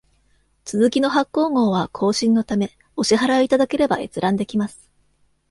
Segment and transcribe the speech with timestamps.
[0.65, 4.89] 続きの発行号は更新のためお支払いいただければ閲覧できます。